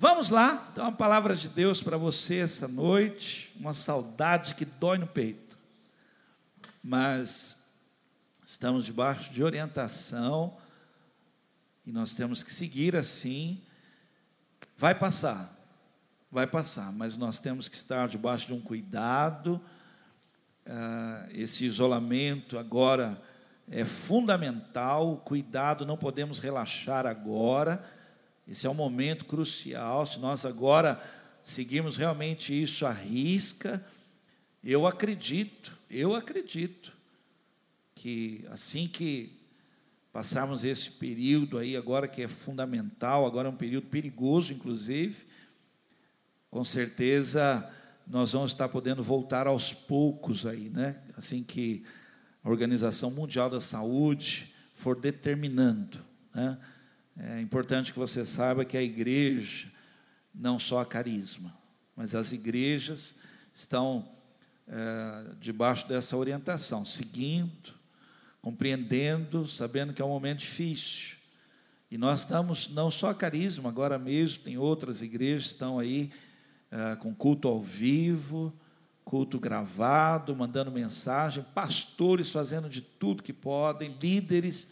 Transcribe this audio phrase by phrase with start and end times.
[0.00, 4.96] Vamos lá, então, uma palavra de Deus para você essa noite, uma saudade que dói
[4.96, 5.58] no peito,
[6.80, 7.64] mas
[8.46, 10.56] estamos debaixo de orientação
[11.84, 13.60] e nós temos que seguir assim.
[14.76, 15.52] Vai passar,
[16.30, 19.60] vai passar, mas nós temos que estar debaixo de um cuidado.
[20.64, 23.20] Uh, esse isolamento agora
[23.68, 27.84] é fundamental, cuidado, não podemos relaxar agora
[28.48, 30.06] esse é um momento crucial.
[30.06, 31.00] Se nós agora
[31.42, 33.84] seguirmos realmente isso à risca,
[34.64, 36.92] eu acredito, eu acredito
[37.94, 39.38] que assim que
[40.12, 45.26] passarmos esse período aí agora que é fundamental, agora é um período perigoso, inclusive,
[46.50, 47.70] com certeza
[48.06, 50.96] nós vamos estar podendo voltar aos poucos aí, né?
[51.16, 51.84] Assim que
[52.42, 56.00] a Organização Mundial da Saúde for determinando,
[56.34, 56.58] né?
[57.20, 59.66] É importante que você saiba que a igreja,
[60.32, 61.52] não só a carisma,
[61.96, 63.16] mas as igrejas
[63.52, 64.08] estão
[64.68, 67.74] é, debaixo dessa orientação, seguindo,
[68.40, 71.16] compreendendo, sabendo que é um momento difícil.
[71.90, 76.12] E nós estamos, não só a carisma, agora mesmo tem outras igrejas que estão aí
[76.70, 78.54] é, com culto ao vivo,
[79.04, 84.68] culto gravado, mandando mensagem, pastores fazendo de tudo que podem, líderes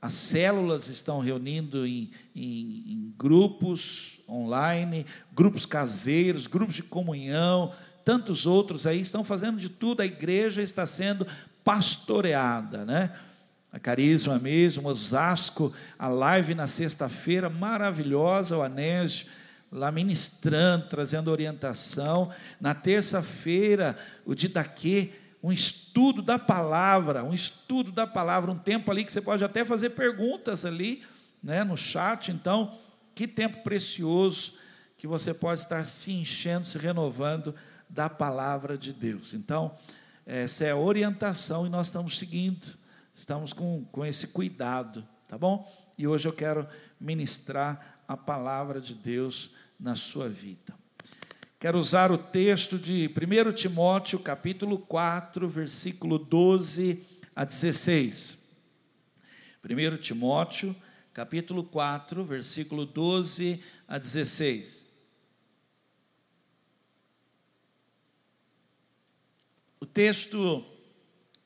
[0.00, 7.72] as células estão reunindo em, em, em, grupos online, grupos caseiros, grupos de comunhão,
[8.04, 11.26] tantos outros aí estão fazendo de tudo, a igreja está sendo
[11.64, 13.12] pastoreada, né?
[13.70, 19.26] A Carisma mesmo, Osasco, a live na sexta-feira, maravilhosa, o Anésio
[19.70, 22.30] lá ministrando, trazendo orientação.
[22.60, 29.04] Na terça-feira, o Didaquê, um estudo da palavra, um estudo da palavra, um tempo ali
[29.04, 31.02] que você pode até fazer perguntas ali,
[31.42, 32.30] né, no chat.
[32.30, 32.76] Então,
[33.14, 34.54] que tempo precioso
[34.96, 37.54] que você pode estar se enchendo, se renovando
[37.88, 39.32] da palavra de Deus.
[39.32, 39.74] Então,
[40.26, 42.76] essa é a orientação e nós estamos seguindo,
[43.14, 45.66] estamos com, com esse cuidado, tá bom?
[45.96, 46.68] E hoje eu quero
[47.00, 50.77] ministrar a palavra de Deus na sua vida.
[51.60, 57.04] Quero usar o texto de 1 Timóteo, capítulo 4, versículo 12
[57.34, 58.38] a 16.
[59.64, 60.76] 1 Timóteo,
[61.12, 64.86] capítulo 4, versículo 12 a 16.
[69.80, 70.64] O texto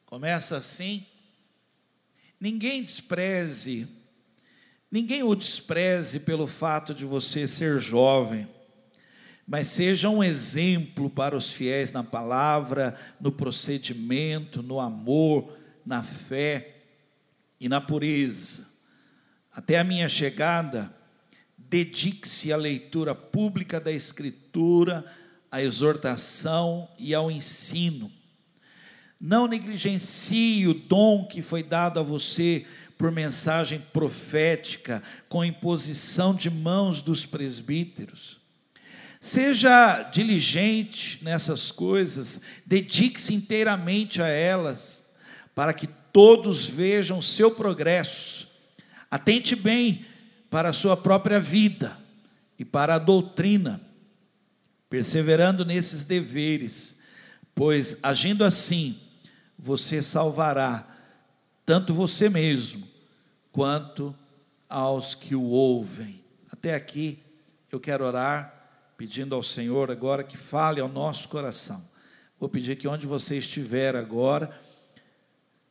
[0.04, 1.06] começa assim:
[2.38, 3.88] Ninguém despreze,
[4.90, 8.46] ninguém o despreze pelo fato de você ser jovem
[9.52, 15.54] mas seja um exemplo para os fiéis na palavra, no procedimento, no amor,
[15.84, 16.76] na fé
[17.60, 18.66] e na pureza.
[19.52, 20.90] Até a minha chegada,
[21.58, 25.04] dedique-se à leitura pública da Escritura,
[25.50, 28.10] à exortação e ao ensino.
[29.20, 32.64] Não negligencie o dom que foi dado a você
[32.96, 38.40] por mensagem profética, com imposição de mãos dos presbíteros.
[39.22, 45.04] Seja diligente nessas coisas, dedique-se inteiramente a elas,
[45.54, 48.48] para que todos vejam o seu progresso.
[49.08, 50.04] Atente bem
[50.50, 51.96] para a sua própria vida
[52.58, 53.80] e para a doutrina,
[54.90, 56.98] perseverando nesses deveres,
[57.54, 58.98] pois agindo assim,
[59.56, 60.84] você salvará
[61.64, 62.88] tanto você mesmo
[63.52, 64.12] quanto
[64.68, 66.20] aos que o ouvem.
[66.50, 67.20] Até aqui
[67.70, 68.61] eu quero orar
[69.02, 71.84] pedindo ao Senhor agora que fale ao nosso coração.
[72.38, 74.56] Vou pedir que onde você estiver agora,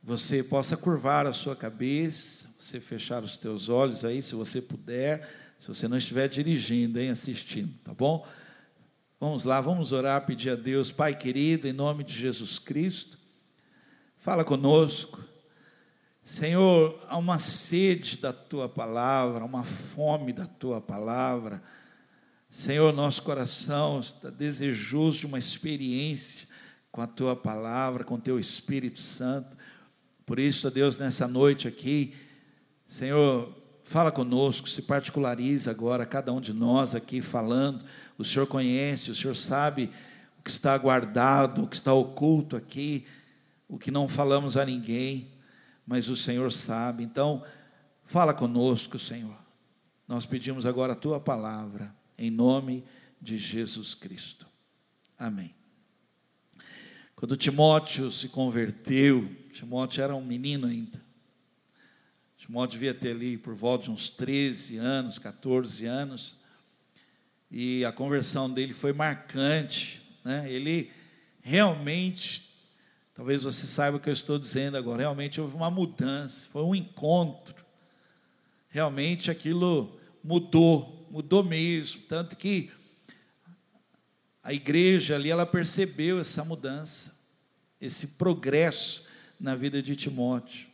[0.04, 5.26] você possa curvar a sua cabeça, você fechar os teus olhos aí, se você puder,
[5.58, 8.28] se você não estiver dirigindo, hein, assistindo, tá bom?
[9.18, 13.18] Vamos lá, vamos orar, pedir a Deus, Pai querido, em nome de Jesus Cristo,
[14.18, 15.24] fala conosco.
[16.22, 21.64] Senhor, há uma sede da tua palavra, uma fome da tua palavra
[22.52, 26.50] Senhor, nosso coração está desejoso de uma experiência
[26.92, 29.58] com a tua palavra, com o teu Espírito Santo.
[30.26, 32.14] Por isso, Deus, nessa noite aqui,
[32.86, 37.86] Senhor, fala conosco, se particulariza agora, cada um de nós aqui falando.
[38.18, 39.90] O Senhor conhece, o Senhor sabe
[40.38, 43.06] o que está guardado, o que está oculto aqui,
[43.66, 45.32] o que não falamos a ninguém,
[45.88, 47.02] mas o Senhor sabe.
[47.02, 47.42] Então,
[48.04, 49.38] fala conosco, Senhor.
[50.06, 52.84] Nós pedimos agora a tua palavra em nome
[53.20, 54.46] de Jesus Cristo.
[55.18, 55.56] Amém.
[57.16, 61.02] Quando Timóteo se converteu, Timóteo era um menino ainda.
[62.38, 66.38] Timóteo devia ter ali por volta de uns 13 anos, 14 anos.
[67.50, 70.00] e a conversão dele foi marcante.
[70.24, 70.52] Né?
[70.52, 70.92] Ele
[71.42, 72.56] realmente,
[73.16, 76.76] talvez você saiba o que eu estou dizendo agora, realmente houve uma mudança, foi um
[76.76, 77.66] encontro.
[78.70, 82.02] Realmente aquilo mudou, mudou mesmo.
[82.08, 82.72] Tanto que
[84.42, 87.14] a igreja ali, ela percebeu essa mudança,
[87.80, 89.04] esse progresso
[89.40, 90.68] na vida de Timóteo.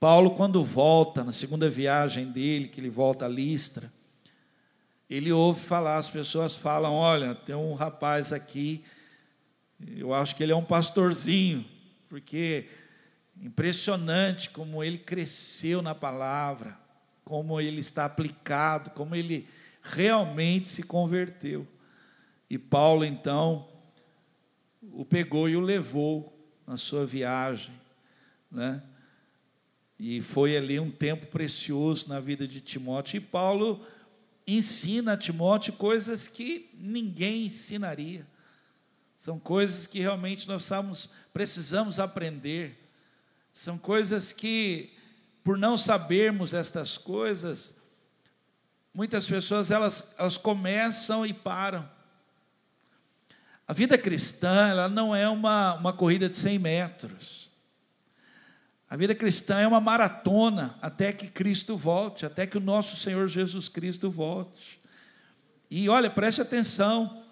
[0.00, 3.92] Paulo, quando volta, na segunda viagem dele, que ele volta a Listra,
[5.08, 8.84] ele ouve falar, as pessoas falam: olha, tem um rapaz aqui,
[9.96, 11.64] eu acho que ele é um pastorzinho,
[12.08, 12.68] porque
[13.40, 16.85] impressionante como ele cresceu na palavra,
[17.26, 19.48] como ele está aplicado, como ele
[19.82, 21.66] realmente se converteu.
[22.48, 23.68] E Paulo, então,
[24.92, 26.32] o pegou e o levou
[26.64, 27.74] na sua viagem,
[28.48, 28.80] né?
[29.98, 33.16] E foi ali um tempo precioso na vida de Timóteo.
[33.16, 33.84] E Paulo
[34.46, 38.24] ensina a Timóteo coisas que ninguém ensinaria.
[39.16, 42.88] São coisas que realmente nós precisamos, precisamos aprender.
[43.52, 44.95] São coisas que,
[45.46, 47.76] por não sabermos estas coisas,
[48.92, 51.88] muitas pessoas elas, elas começam e param.
[53.64, 57.48] A vida cristã ela não é uma, uma corrida de 100 metros.
[58.90, 63.28] A vida cristã é uma maratona até que Cristo volte, até que o nosso Senhor
[63.28, 64.80] Jesus Cristo volte.
[65.70, 67.22] E olha, preste atenção,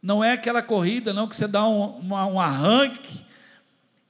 [0.00, 3.26] não é aquela corrida não que você dá um, uma, um arranque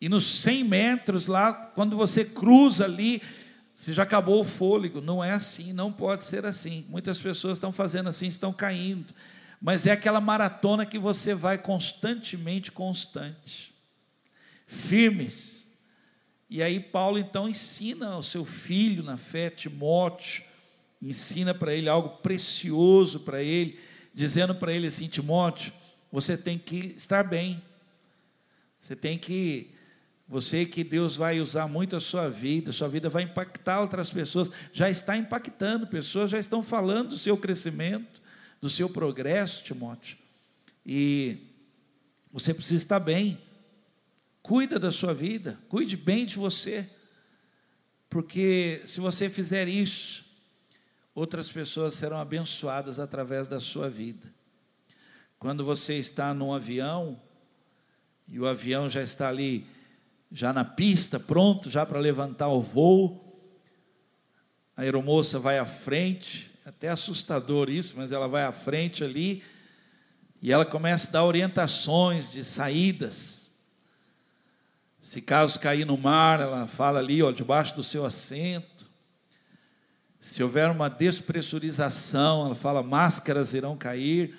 [0.02, 3.22] e nos 100 metros lá, quando você cruza ali,
[3.74, 5.00] você já acabou o fôlego.
[5.00, 6.84] Não é assim, não pode ser assim.
[6.90, 9.14] Muitas pessoas estão fazendo assim, estão caindo
[9.62, 13.72] mas é aquela maratona que você vai constantemente constante,
[14.66, 15.68] firmes.
[16.50, 20.42] E aí Paulo então ensina ao seu filho na fé, Timóteo,
[21.00, 23.78] ensina para ele algo precioso para ele,
[24.12, 25.72] dizendo para ele assim: Timóteo,
[26.10, 27.62] você tem que estar bem,
[28.80, 29.70] você tem que,
[30.26, 34.50] você que Deus vai usar muito a sua vida, sua vida vai impactar outras pessoas,
[34.72, 38.22] já está impactando, pessoas já estão falando do seu crescimento
[38.62, 40.16] do seu progresso, Timóteo.
[40.86, 41.36] E
[42.30, 43.36] você precisa estar bem.
[44.40, 46.88] Cuida da sua vida, cuide bem de você.
[48.08, 50.24] Porque se você fizer isso,
[51.12, 54.32] outras pessoas serão abençoadas através da sua vida.
[55.40, 57.20] Quando você está num avião,
[58.28, 59.66] e o avião já está ali,
[60.32, 63.22] já na pista, pronto, já para levantar o voo,
[64.74, 69.42] a aeromoça vai à frente, até assustador isso, mas ela vai à frente ali
[70.40, 73.50] e ela começa a dar orientações de saídas.
[75.00, 78.86] Se caso cair no mar, ela fala ali, ó, debaixo do seu assento.
[80.18, 84.36] Se houver uma despressurização, ela fala, máscaras irão cair.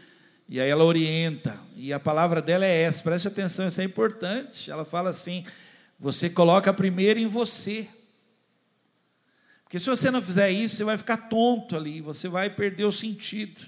[0.50, 1.57] E aí ela orienta.
[1.75, 4.72] E a palavra dela é essa, preste atenção, isso é importante.
[4.72, 5.45] Ela fala assim:
[6.04, 7.88] você coloca primeiro em você.
[9.64, 12.92] Porque se você não fizer isso, você vai ficar tonto ali, você vai perder o
[12.92, 13.62] sentido.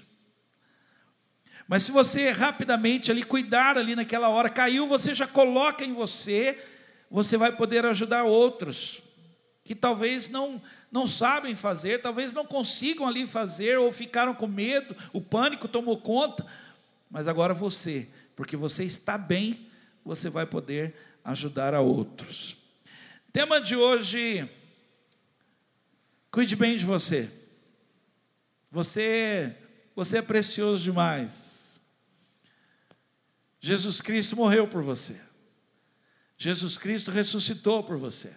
[1.66, 6.62] Mas se você rapidamente ali cuidar ali naquela hora, caiu, você já coloca em você,
[7.10, 9.00] você vai poder ajudar outros
[9.64, 10.60] que talvez não
[10.92, 15.98] não sabem fazer, talvez não consigam ali fazer ou ficaram com medo, o pânico tomou
[15.98, 16.46] conta,
[17.10, 19.68] mas agora você, porque você está bem,
[20.04, 20.94] você vai poder
[21.26, 22.56] ajudar a outros.
[23.32, 24.48] Tema de hoje
[26.36, 27.30] Cuide bem de você.
[28.70, 29.56] Você,
[29.94, 31.80] você é precioso demais.
[33.58, 35.18] Jesus Cristo morreu por você.
[36.36, 38.36] Jesus Cristo ressuscitou por você.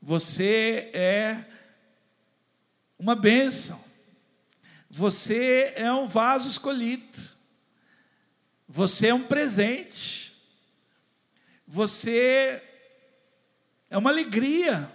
[0.00, 1.44] Você é
[2.96, 3.82] uma bênção.
[4.88, 7.18] Você é um vaso escolhido.
[8.68, 10.25] Você é um presente.
[11.76, 12.62] Você
[13.90, 14.90] é uma alegria.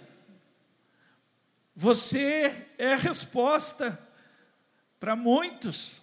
[1.76, 3.96] Você é a resposta
[4.98, 6.02] para muitos.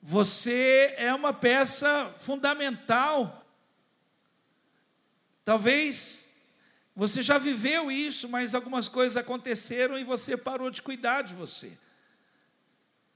[0.00, 3.46] Você é uma peça fundamental.
[5.44, 6.30] Talvez
[6.96, 11.78] você já viveu isso, mas algumas coisas aconteceram e você parou de cuidar de você.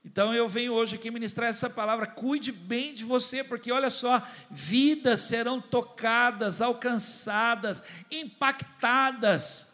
[0.06, 4.22] Então eu venho hoje aqui ministrar essa palavra, cuide bem de você, porque olha só,
[4.48, 9.66] vidas serão tocadas, alcançadas, impactadas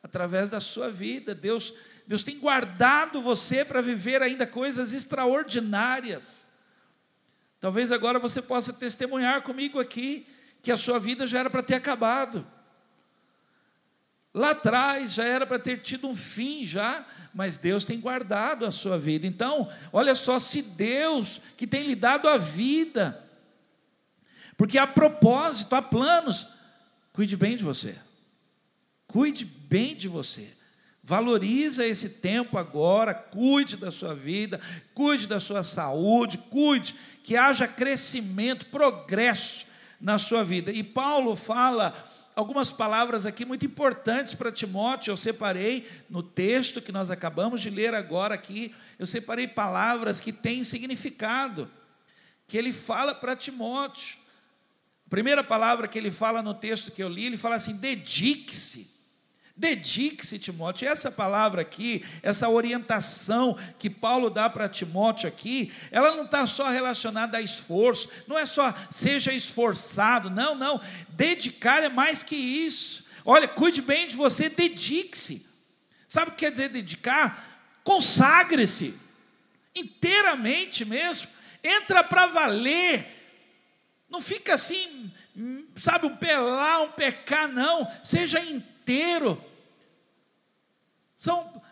[0.00, 1.34] através da sua vida.
[1.34, 1.74] Deus,
[2.06, 6.48] Deus tem guardado você para viver ainda coisas extraordinárias.
[7.58, 10.24] Talvez agora você possa testemunhar comigo aqui
[10.62, 12.46] que a sua vida já era para ter acabado.
[14.32, 18.70] Lá atrás já era para ter tido um fim já, mas Deus tem guardado a
[18.70, 19.26] sua vida.
[19.26, 23.22] Então, olha só, se Deus que tem lhe dado a vida,
[24.56, 26.48] porque há propósito, há planos,
[27.12, 27.96] cuide bem de você.
[29.06, 30.54] Cuide bem de você.
[31.02, 34.60] Valoriza esse tempo agora, cuide da sua vida,
[34.94, 36.94] cuide da sua saúde, cuide
[37.24, 39.66] que haja crescimento, progresso
[40.00, 40.70] na sua vida.
[40.70, 41.94] E Paulo fala
[42.34, 45.10] algumas palavras aqui muito importantes para Timóteo.
[45.10, 50.32] Eu separei no texto que nós acabamos de ler agora aqui, eu separei palavras que
[50.32, 51.70] têm significado,
[52.46, 54.18] que ele fala para Timóteo.
[55.06, 58.99] A primeira palavra que ele fala no texto que eu li, ele fala assim: dedique-se
[59.60, 60.88] Dedique-se, Timóteo.
[60.88, 66.70] Essa palavra aqui, essa orientação que Paulo dá para Timóteo aqui, ela não está só
[66.70, 70.80] relacionada a esforço, não é só seja esforçado, não, não.
[71.10, 73.04] Dedicar é mais que isso.
[73.22, 75.46] Olha, cuide bem de você, dedique-se.
[76.08, 77.78] Sabe o que quer dizer dedicar?
[77.84, 78.98] Consagre-se
[79.76, 81.28] inteiramente mesmo.
[81.62, 83.06] Entra para valer.
[84.08, 85.12] Não fica assim,
[85.76, 86.90] sabe, um lá, um
[87.26, 87.86] cá, não.
[88.02, 89.49] Seja inteiro.
[91.20, 91.62] São,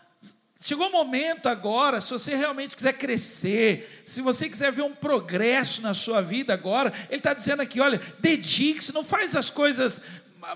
[0.61, 5.81] chegou o momento agora, se você realmente quiser crescer, se você quiser ver um progresso
[5.81, 10.01] na sua vida agora, ele está dizendo aqui: olha, dedique-se, não faz as coisas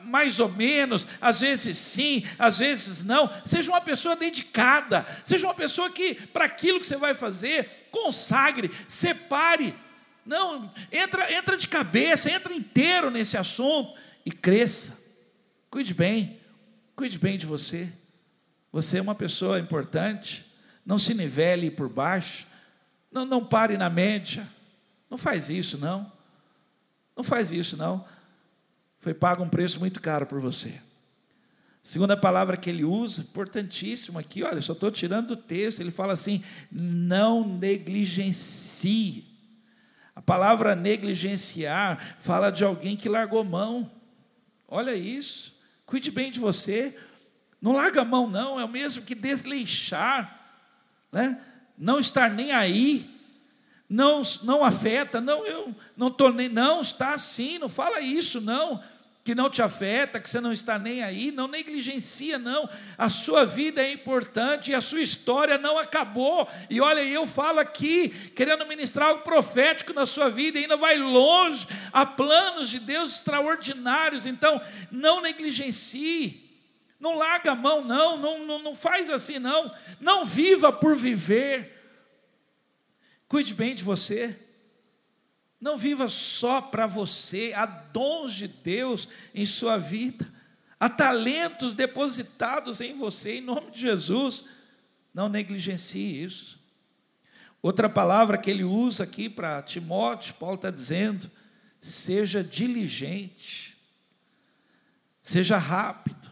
[0.03, 3.27] mais ou menos, às vezes sim, às vezes não.
[3.47, 8.69] Seja uma pessoa dedicada, seja uma pessoa que, para aquilo que você vai fazer, consagre,
[8.87, 9.73] separe.
[10.23, 13.91] Não, entra, entra de cabeça, entra inteiro nesse assunto
[14.23, 15.01] e cresça.
[15.71, 16.39] Cuide bem,
[16.95, 17.91] cuide bem de você.
[18.73, 20.43] Você é uma pessoa importante,
[20.83, 22.47] não se nivele por baixo,
[23.11, 24.45] não, não pare na média,
[25.11, 26.11] não faz isso não,
[27.15, 28.03] não faz isso não,
[28.99, 30.81] foi pago um preço muito caro por você.
[31.83, 36.13] Segunda palavra que ele usa, importantíssimo aqui, olha, só estou tirando do texto, ele fala
[36.13, 39.25] assim: não negligencie.
[40.15, 43.91] A palavra negligenciar fala de alguém que largou mão.
[44.67, 46.97] Olha isso, cuide bem de você,
[47.63, 50.37] não larga a mão, não, é o mesmo que desleixar,
[51.09, 51.39] né?
[51.77, 53.09] não estar nem aí,
[53.87, 58.83] não, não afeta, não, eu não estou nem, não, está assim, não fala isso, não,
[59.23, 63.45] que não te afeta, que você não está nem aí, não negligencia, não, a sua
[63.45, 68.67] vida é importante e a sua história não acabou, e olha, eu falo aqui, querendo
[68.67, 74.61] ministrar algo profético na sua vida, ainda vai longe, há planos de Deus extraordinários, então,
[74.91, 76.42] não negligencie,
[77.03, 79.69] não larga a mão, não, não, não, não faz assim, não.
[79.99, 81.69] Não viva por viver.
[83.27, 84.39] Cuide bem de você.
[85.59, 87.51] Não viva só para você.
[87.57, 90.25] Há dons de Deus em sua vida.
[90.79, 94.45] Há talentos depositados em você, em nome de Jesus.
[95.13, 96.57] Não negligencie isso.
[97.61, 101.29] Outra palavra que ele usa aqui para Timóteo, Paulo está dizendo:
[101.81, 103.77] seja diligente,
[105.21, 106.22] seja rápido.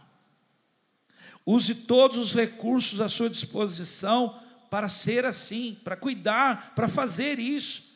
[1.44, 7.92] Use todos os recursos à sua disposição para ser assim, para cuidar, para fazer isso.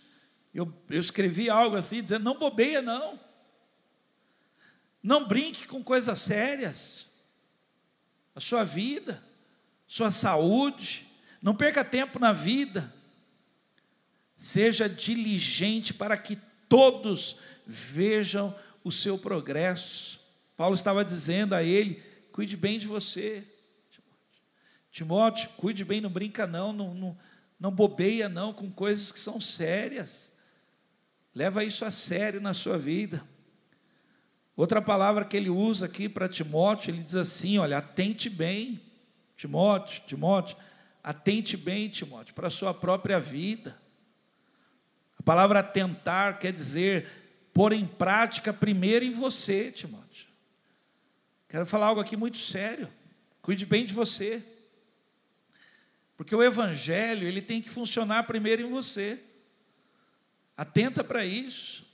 [0.52, 3.18] Eu, eu escrevi algo assim, dizendo: não bobeia, não.
[5.02, 7.06] Não brinque com coisas sérias.
[8.34, 9.22] A sua vida,
[9.86, 11.06] sua saúde.
[11.40, 12.92] Não perca tempo na vida.
[14.36, 16.36] Seja diligente para que
[16.68, 17.36] todos
[17.66, 20.20] vejam o seu progresso.
[20.56, 22.02] Paulo estava dizendo a ele
[22.36, 23.42] Cuide bem de você.
[24.90, 27.18] Timóteo, cuide bem, não brinca não, não, não,
[27.58, 30.30] não bobeia não com coisas que são sérias.
[31.34, 33.26] Leva isso a sério na sua vida.
[34.54, 38.82] Outra palavra que ele usa aqui para Timóteo, ele diz assim: olha, atente bem,
[39.34, 40.58] Timóteo, Timóteo,
[41.02, 43.80] atente bem, Timóteo, para a sua própria vida.
[45.18, 47.08] A palavra atentar quer dizer
[47.54, 50.06] pôr em prática primeiro em você, Timóteo.
[51.48, 52.92] Quero falar algo aqui muito sério.
[53.40, 54.42] Cuide bem de você.
[56.16, 59.20] Porque o evangelho, ele tem que funcionar primeiro em você.
[60.56, 61.84] Atenta para isso.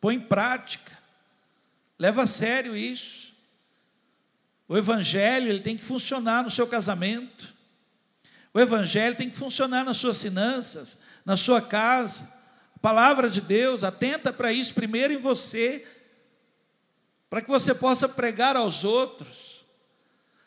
[0.00, 0.96] Põe em prática.
[1.98, 3.34] Leva a sério isso.
[4.68, 7.54] O evangelho, ele tem que funcionar no seu casamento.
[8.54, 12.32] O evangelho tem que funcionar nas suas finanças, na sua casa.
[12.74, 15.86] A palavra de Deus, atenta para isso primeiro em você
[17.28, 19.64] para que você possa pregar aos outros,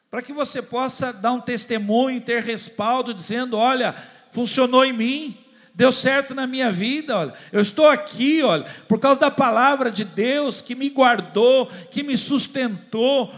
[0.10, 3.94] para que você possa dar um testemunho, ter respaldo, dizendo: olha,
[4.32, 5.38] funcionou em mim,
[5.76, 10.04] deu certo na minha vida, olha, eu estou aqui, olha, por causa da palavra de
[10.04, 13.34] Deus que me guardou, que me sustentou,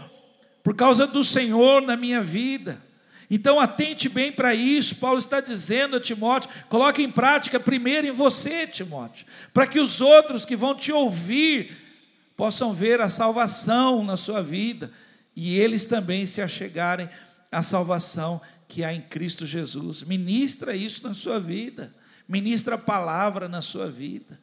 [0.62, 2.82] por causa do Senhor na minha vida.
[3.28, 4.96] Então atente bem para isso.
[4.96, 10.00] Paulo está dizendo a Timóteo: coloque em prática primeiro em você, Timóteo, para que os
[10.00, 11.81] outros que vão te ouvir
[12.42, 14.90] possam ver a salvação na sua vida
[15.36, 17.08] e eles também se achegarem
[17.52, 20.02] à salvação que há em Cristo Jesus.
[20.02, 21.94] Ministra isso na sua vida,
[22.26, 24.40] ministra a palavra na sua vida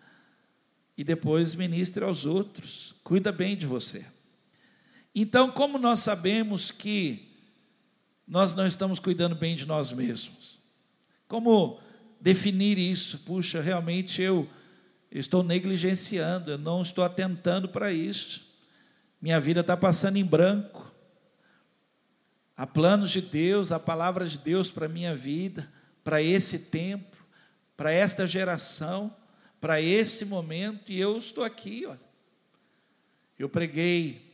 [0.97, 2.95] e depois ministre aos outros.
[3.03, 4.05] Cuida bem de você.
[5.13, 7.35] Então, como nós sabemos que
[8.25, 10.57] nós não estamos cuidando bem de nós mesmos.
[11.27, 11.81] Como
[12.21, 13.17] definir isso?
[13.25, 14.47] Puxa, realmente eu
[15.11, 18.47] estou negligenciando, eu não estou atentando para isso.
[19.21, 20.93] Minha vida está passando em branco.
[22.55, 25.71] Há planos de Deus, há palavras de Deus para a minha vida,
[26.03, 27.17] para esse tempo,
[27.75, 29.15] para esta geração,
[29.59, 32.09] para esse momento, e eu estou aqui, olha.
[33.37, 34.29] Eu preguei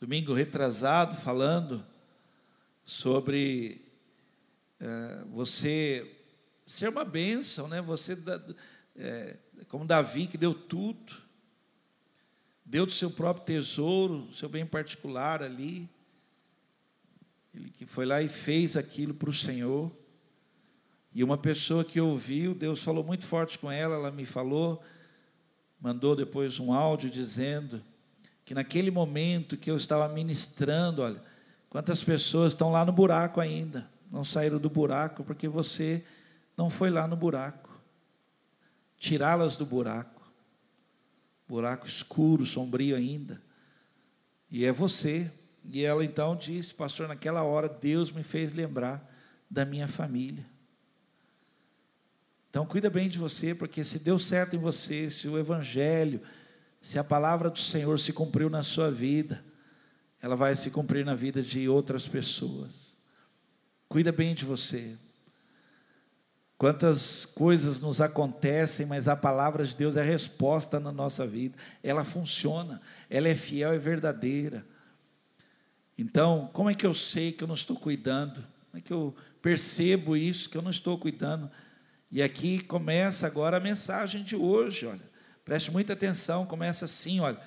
[0.00, 1.84] domingo retrasado falando
[2.84, 3.86] sobre
[4.80, 6.10] é, você
[6.66, 7.80] ser uma bênção, né?
[7.82, 8.16] Você,
[8.98, 9.36] é,
[9.68, 11.16] como Davi, que deu tudo,
[12.64, 15.88] deu do seu próprio tesouro, seu bem particular ali.
[17.54, 19.90] Ele que foi lá e fez aquilo para o Senhor.
[21.12, 24.82] E uma pessoa que ouviu, Deus falou muito forte com ela, ela me falou,
[25.80, 27.82] mandou depois um áudio dizendo
[28.44, 31.22] que naquele momento que eu estava ministrando, olha,
[31.76, 36.02] Quantas pessoas estão lá no buraco ainda, não saíram do buraco porque você
[36.56, 37.65] não foi lá no buraco.
[38.98, 40.22] Tirá-las do buraco,
[41.46, 43.42] buraco escuro, sombrio ainda.
[44.50, 45.30] E é você.
[45.64, 49.12] E ela então disse, pastor, naquela hora Deus me fez lembrar
[49.50, 50.46] da minha família.
[52.48, 56.22] Então cuida bem de você, porque se deu certo em você, se o evangelho,
[56.80, 59.44] se a palavra do Senhor se cumpriu na sua vida,
[60.22, 62.96] ela vai se cumprir na vida de outras pessoas.
[63.88, 64.96] Cuida bem de você.
[66.58, 71.56] Quantas coisas nos acontecem, mas a palavra de Deus é resposta na nossa vida.
[71.82, 74.64] Ela funciona, ela é fiel e verdadeira.
[75.98, 78.36] Então, como é que eu sei que eu não estou cuidando?
[78.70, 81.50] Como é que eu percebo isso, que eu não estou cuidando?
[82.10, 85.16] E aqui começa agora a mensagem de hoje, olha.
[85.44, 87.40] Preste muita atenção, começa assim, olha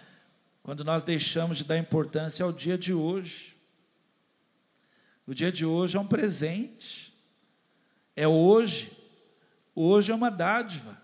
[0.69, 3.55] quando nós deixamos de dar importância ao dia de hoje.
[5.25, 7.11] O dia de hoje é um presente,
[8.15, 8.91] é hoje,
[9.81, 10.99] hoje é uma dádiva.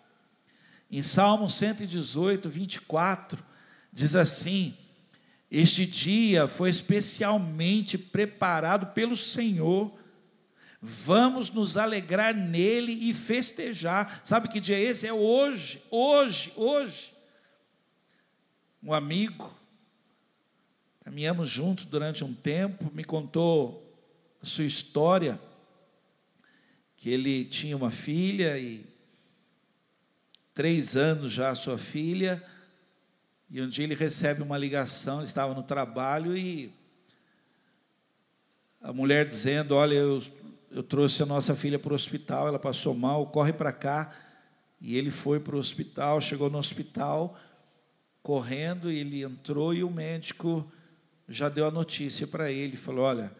[0.91, 3.43] Em Salmo 118, 24,
[3.91, 4.77] diz assim:
[5.49, 9.93] Este dia foi especialmente preparado pelo Senhor,
[10.81, 14.21] vamos nos alegrar nele e festejar.
[14.23, 15.07] Sabe que dia é esse?
[15.07, 17.15] É hoje, hoje, hoje
[18.85, 19.51] um amigo,
[21.03, 23.99] caminhamos juntos durante um tempo, me contou
[24.39, 25.41] a sua história,
[26.97, 28.85] que ele tinha uma filha e
[30.53, 32.43] três anos já a sua filha,
[33.49, 36.73] e um dia ele recebe uma ligação, estava no trabalho e
[38.81, 40.21] a mulher dizendo: Olha, eu,
[40.71, 44.15] eu trouxe a nossa filha para o hospital, ela passou mal, corre para cá.
[44.79, 47.39] E ele foi para o hospital, chegou no hospital,
[48.21, 50.69] correndo, ele entrou e o médico
[51.27, 53.31] já deu a notícia para ele, falou: olha,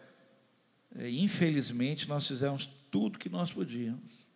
[0.98, 4.26] é, infelizmente nós fizemos tudo que nós podíamos.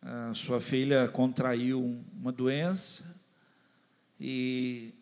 [0.00, 3.14] A sua filha contraiu uma doença
[4.18, 4.92] e,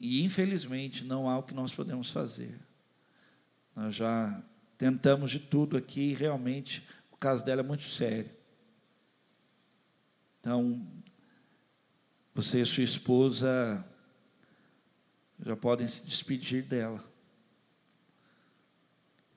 [0.00, 2.58] e infelizmente não há o que nós podemos fazer.
[3.76, 4.42] Nós já
[4.78, 8.30] tentamos de tudo aqui e realmente o caso dela é muito sério.
[10.40, 10.90] Então,
[12.34, 13.86] você e sua esposa
[15.44, 17.09] já podem se despedir dela.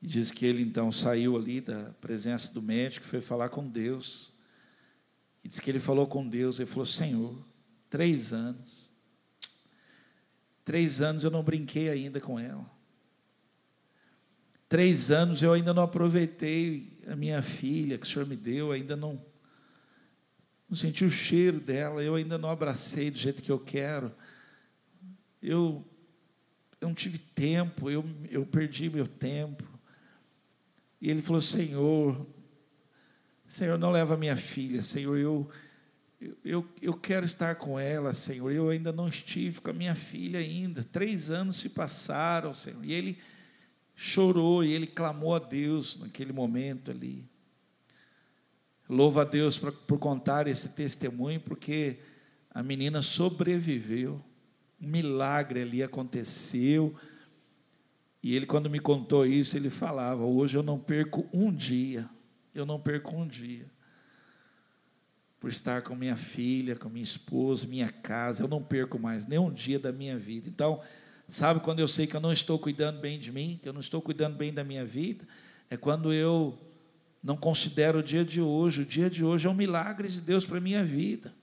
[0.03, 4.33] E diz que ele então saiu ali da presença do médico, foi falar com Deus.
[5.41, 7.33] E diz que ele falou com Deus, ele falou: Senhor,
[7.89, 8.89] três anos,
[10.65, 12.69] três anos eu não brinquei ainda com ela.
[14.67, 18.97] Três anos eu ainda não aproveitei a minha filha que o Senhor me deu, ainda
[18.97, 19.25] não
[20.67, 24.11] não senti o cheiro dela, eu ainda não abracei do jeito que eu quero.
[25.41, 25.81] Eu,
[26.81, 29.72] eu não tive tempo, eu, eu perdi meu tempo.
[31.03, 32.25] E ele falou: Senhor,
[33.45, 35.49] Senhor, não leva minha filha, Senhor, eu,
[36.45, 38.49] eu, eu quero estar com ela, Senhor.
[38.49, 40.81] Eu ainda não estive com a minha filha ainda.
[40.81, 42.85] Três anos se passaram, Senhor.
[42.85, 43.17] E ele
[43.93, 47.29] chorou e ele clamou a Deus naquele momento ali.
[48.87, 51.99] Louvo a Deus por contar esse testemunho, porque
[52.49, 54.23] a menina sobreviveu.
[54.81, 56.95] Um milagre ali aconteceu.
[58.23, 62.09] E ele, quando me contou isso, ele falava: Hoje eu não perco um dia,
[62.55, 63.65] eu não perco um dia,
[65.41, 69.37] por estar com minha filha, com minha esposa, minha casa, eu não perco mais nem
[69.37, 70.47] um dia da minha vida.
[70.47, 70.79] Então,
[71.27, 73.81] sabe quando eu sei que eu não estou cuidando bem de mim, que eu não
[73.81, 75.27] estou cuidando bem da minha vida?
[75.69, 76.57] É quando eu
[77.21, 78.83] não considero o dia de hoje.
[78.83, 81.33] O dia de hoje é um milagre de Deus para a minha vida.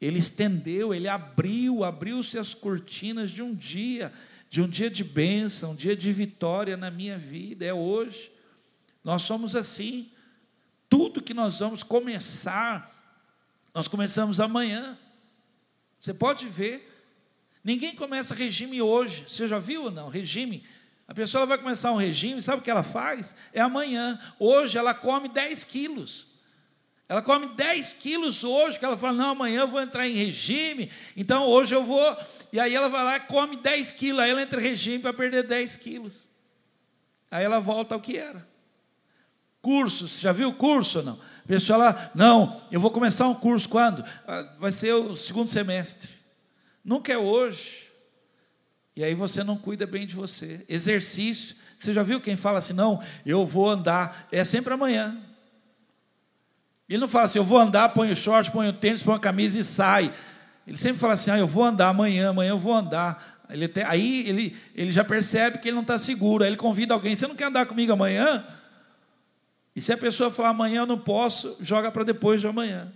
[0.00, 4.12] Ele estendeu, ele abriu, abriu-se as cortinas de um dia
[4.54, 8.30] de um dia de bênção, um dia de vitória na minha vida, é hoje.
[9.02, 10.08] Nós somos assim.
[10.88, 12.88] Tudo que nós vamos começar,
[13.74, 14.96] nós começamos amanhã.
[15.98, 16.88] Você pode ver.
[17.64, 19.24] Ninguém começa regime hoje.
[19.28, 20.08] Você já viu ou não?
[20.08, 20.64] Regime.
[21.08, 23.34] A pessoa vai começar um regime, sabe o que ela faz?
[23.52, 24.20] É amanhã.
[24.38, 26.28] Hoje ela come 10 quilos.
[27.08, 30.90] Ela come 10 quilos hoje, que ela fala, não, amanhã eu vou entrar em regime,
[31.16, 32.16] então hoje eu vou.
[32.52, 35.42] E aí ela vai lá come 10 quilos, aí ela entra em regime para perder
[35.42, 36.26] 10 quilos.
[37.30, 38.46] Aí ela volta ao que era.
[39.60, 41.20] Curso, você já viu o curso ou não?
[41.44, 44.04] A pessoa lá, não, eu vou começar um curso quando?
[44.26, 46.08] Ah, vai ser o segundo semestre.
[46.84, 47.90] Nunca é hoje.
[48.96, 50.64] E aí você não cuida bem de você.
[50.68, 51.56] Exercício.
[51.78, 55.20] Você já viu quem fala assim, não, eu vou andar, é sempre amanhã.
[56.94, 59.18] Ele não fala assim, eu vou andar, põe o short, põe o tênis, põe a
[59.18, 60.14] camisa e sai.
[60.64, 63.42] Ele sempre fala assim, ah, eu vou andar amanhã, amanhã eu vou andar.
[63.50, 66.44] Ele até, aí ele, ele já percebe que ele não está seguro.
[66.44, 68.46] Aí ele convida alguém, você não quer andar comigo amanhã?
[69.74, 72.92] E se a pessoa falar amanhã eu não posso, joga para depois de amanhã.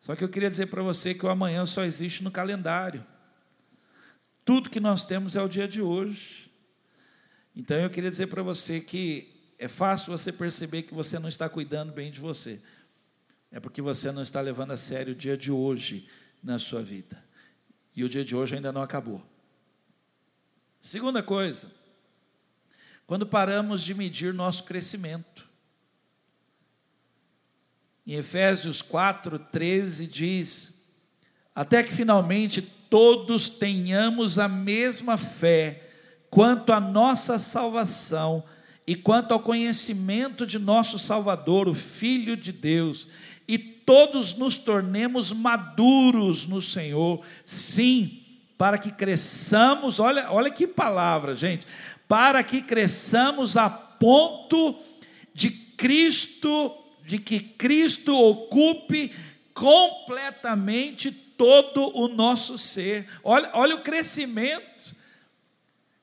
[0.00, 3.04] Só que eu queria dizer para você que o amanhã só existe no calendário.
[4.46, 6.50] Tudo que nós temos é o dia de hoje.
[7.54, 11.50] Então eu queria dizer para você que é fácil você perceber que você não está
[11.50, 12.58] cuidando bem de você
[13.54, 16.08] é porque você não está levando a sério o dia de hoje
[16.42, 17.24] na sua vida.
[17.94, 19.24] E o dia de hoje ainda não acabou.
[20.80, 21.70] Segunda coisa,
[23.06, 25.48] quando paramos de medir nosso crescimento.
[28.04, 30.88] Em Efésios 4, 13 diz:
[31.54, 35.90] Até que finalmente todos tenhamos a mesma fé
[36.28, 38.44] quanto à nossa salvação
[38.86, 43.08] e quanto ao conhecimento de nosso Salvador, o Filho de Deus,
[43.48, 48.22] e todos nos tornemos maduros no Senhor, sim,
[48.58, 51.66] para que cresçamos, olha, olha que palavra, gente,
[52.08, 54.78] para que cresçamos a ponto
[55.32, 59.12] de Cristo, de que Cristo ocupe
[59.52, 63.06] completamente todo o nosso ser.
[63.22, 64.94] Olha, olha o crescimento.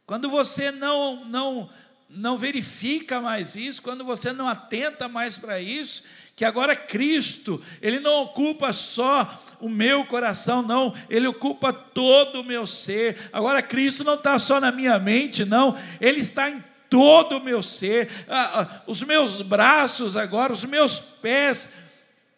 [0.06, 1.70] Quando você não não
[2.14, 6.04] não verifica mais isso, quando você não atenta mais para isso,
[6.36, 12.44] que agora Cristo, Ele não ocupa só o meu coração, não, Ele ocupa todo o
[12.44, 13.30] meu ser.
[13.32, 17.62] Agora Cristo não está só na minha mente, não, Ele está em todo o meu
[17.62, 18.10] ser.
[18.28, 21.70] Ah, ah, os meus braços agora, os meus pés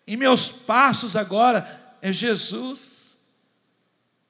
[0.05, 3.17] e meus passos agora é Jesus.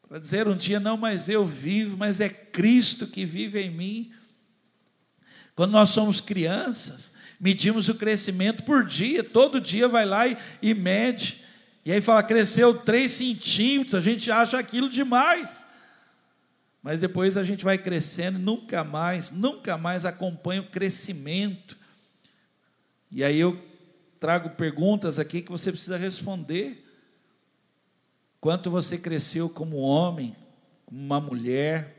[0.07, 4.11] Para dizer um dia, não, mas eu vivo, mas é Cristo que vive em mim.
[5.55, 10.73] Quando nós somos crianças, medimos o crescimento por dia, todo dia vai lá e, e
[10.73, 11.43] mede.
[11.85, 15.65] E aí fala, cresceu 3 centímetros, a gente acha aquilo demais.
[16.81, 21.77] Mas depois a gente vai crescendo, nunca mais, nunca mais acompanha o crescimento.
[23.11, 23.61] E aí eu
[24.19, 26.83] trago perguntas aqui que você precisa responder.
[28.41, 30.35] Quanto você cresceu como homem,
[30.85, 31.97] como uma mulher?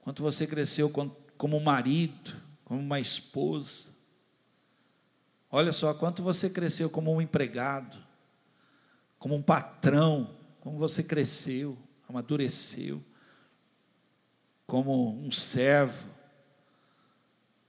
[0.00, 0.90] Quanto você cresceu
[1.40, 3.92] como marido, como uma esposa.
[5.50, 7.98] Olha só quanto você cresceu como um empregado,
[9.18, 13.02] como um patrão, como você cresceu, amadureceu,
[14.66, 16.10] como um servo,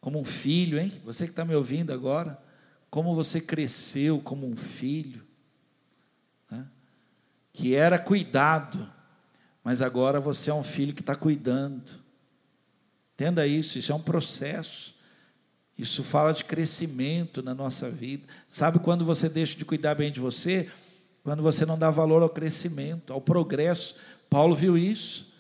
[0.01, 1.01] como um filho, hein?
[1.05, 2.43] Você que está me ouvindo agora,
[2.89, 5.25] como você cresceu como um filho,
[6.49, 6.67] né?
[7.53, 8.91] que era cuidado,
[9.63, 12.01] mas agora você é um filho que está cuidando.
[13.21, 14.95] Entenda isso, isso é um processo.
[15.77, 18.25] Isso fala de crescimento na nossa vida.
[18.47, 20.67] Sabe quando você deixa de cuidar bem de você?
[21.23, 23.95] Quando você não dá valor ao crescimento, ao progresso.
[24.27, 25.31] Paulo viu isso.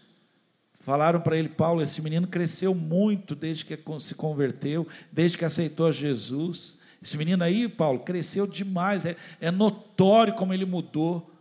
[0.79, 5.91] Falaram para ele, Paulo, esse menino cresceu muito desde que se converteu, desde que aceitou
[5.91, 6.77] Jesus.
[7.01, 9.07] Esse menino aí, Paulo, cresceu demais.
[9.07, 11.33] É, é notório como ele mudou.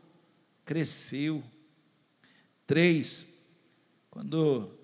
[0.64, 1.44] Cresceu.
[2.66, 3.26] Três,
[4.10, 4.79] quando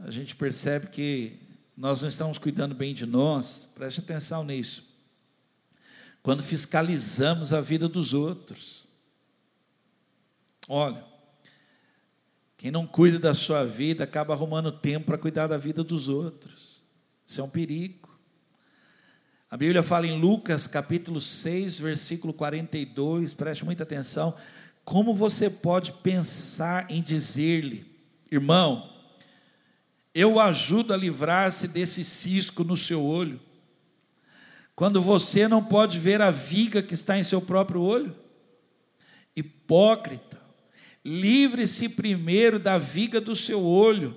[0.00, 1.38] a gente percebe que
[1.76, 4.84] nós não estamos cuidando bem de nós, preste atenção nisso.
[6.22, 8.86] Quando fiscalizamos a vida dos outros.
[10.68, 11.04] Olha,
[12.60, 16.82] Quem não cuida da sua vida acaba arrumando tempo para cuidar da vida dos outros.
[17.26, 18.10] Isso é um perigo.
[19.50, 24.36] A Bíblia fala em Lucas capítulo 6, versículo 42, preste muita atenção.
[24.84, 27.90] Como você pode pensar em dizer-lhe,
[28.30, 28.89] irmão,
[30.14, 33.40] eu o ajudo a livrar-se desse cisco no seu olho,
[34.74, 38.16] quando você não pode ver a viga que está em seu próprio olho?
[39.36, 40.40] Hipócrita,
[41.04, 44.16] livre-se primeiro da viga do seu olho,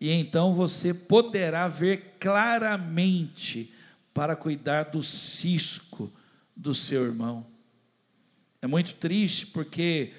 [0.00, 3.72] e então você poderá ver claramente
[4.12, 6.12] para cuidar do cisco
[6.56, 7.46] do seu irmão.
[8.60, 10.12] É muito triste porque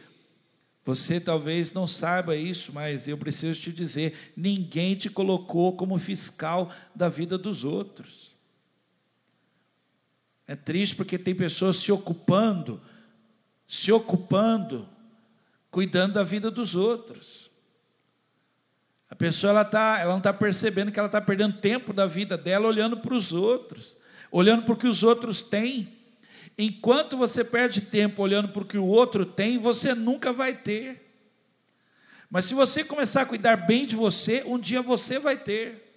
[0.84, 6.72] você talvez não saiba isso, mas eu preciso te dizer: ninguém te colocou como fiscal
[6.96, 8.32] da vida dos outros.
[10.48, 12.82] É triste porque tem pessoas se ocupando,
[13.68, 14.90] se ocupando,
[15.70, 17.50] cuidando da vida dos outros.
[19.10, 22.38] A pessoa ela, tá, ela não está percebendo que ela está perdendo tempo da vida
[22.38, 23.98] dela olhando para os outros,
[24.32, 26.01] olhando para o que os outros têm.
[26.58, 31.12] Enquanto você perde tempo olhando para o que o outro tem, você nunca vai ter.
[32.30, 35.90] Mas se você começar a cuidar bem de você, um dia você vai ter.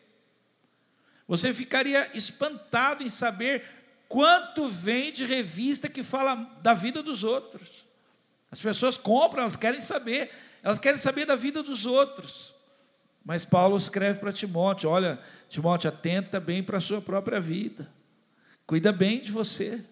[1.29, 3.63] Você ficaria espantado em saber
[4.09, 7.85] quanto vem de revista que fala da vida dos outros.
[8.51, 10.31] As pessoas compram, elas querem saber,
[10.63, 12.55] elas querem saber da vida dos outros.
[13.25, 17.91] Mas Paulo escreve para Timóteo: olha, Timóteo, atenta bem para a sua própria vida,
[18.67, 19.85] cuida bem de você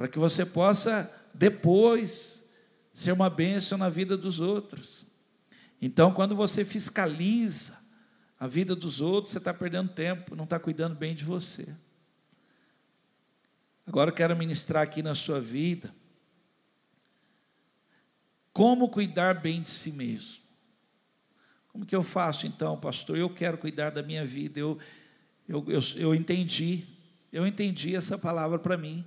[0.00, 2.48] para que você possa depois
[2.90, 5.04] ser uma bênção na vida dos outros.
[5.78, 7.78] Então, quando você fiscaliza
[8.38, 11.76] a vida dos outros, você está perdendo tempo, não está cuidando bem de você.
[13.86, 15.94] Agora eu quero ministrar aqui na sua vida
[18.54, 20.40] como cuidar bem de si mesmo.
[21.68, 23.18] Como que eu faço então, pastor?
[23.18, 24.58] Eu quero cuidar da minha vida.
[24.58, 24.78] Eu,
[25.46, 26.86] eu, eu, eu entendi,
[27.30, 29.04] eu entendi essa palavra para mim.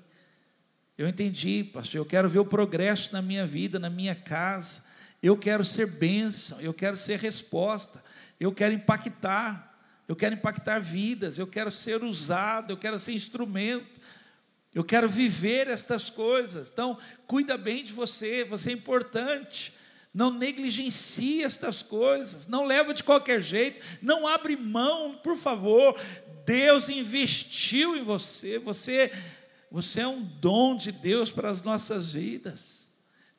[0.96, 4.84] Eu entendi, pastor, eu quero ver o progresso na minha vida, na minha casa.
[5.24, 8.04] Eu quero ser bênção, eu quero ser resposta,
[8.40, 9.76] eu quero impactar,
[10.08, 13.88] eu quero impactar vidas, eu quero ser usado, eu quero ser instrumento,
[14.72, 16.70] eu quero viver estas coisas.
[16.70, 19.74] Então, cuida bem de você, você é importante.
[20.14, 26.00] Não negligencie estas coisas, não leva de qualquer jeito, não abre mão, por favor.
[26.46, 29.12] Deus investiu em você, você
[29.74, 32.90] você é um dom de Deus para as nossas vidas.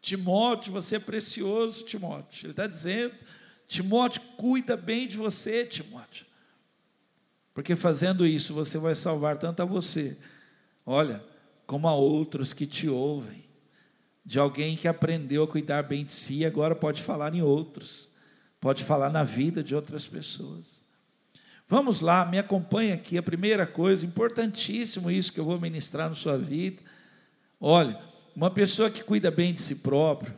[0.02, 2.46] Timóteo, você é precioso, Timóteo.
[2.46, 3.14] Ele está dizendo,
[3.68, 6.26] Timóteo, cuida bem de você, Timóteo.
[7.54, 10.18] Porque fazendo isso, você vai salvar tanto a você,
[10.84, 11.24] olha,
[11.68, 13.44] como a outros que te ouvem.
[14.26, 18.08] De alguém que aprendeu a cuidar bem de si agora pode falar em outros,
[18.60, 20.82] pode falar na vida de outras pessoas.
[21.66, 23.16] Vamos lá, me acompanhe aqui.
[23.16, 26.82] A primeira coisa, importantíssimo isso que eu vou ministrar na sua vida.
[27.60, 27.98] Olha,
[28.36, 30.34] uma pessoa que cuida bem de si próprio,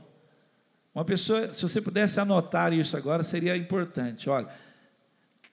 [0.95, 4.31] uma pessoa, se você pudesse anotar isso agora, seria importante.
[4.31, 4.49] Olha,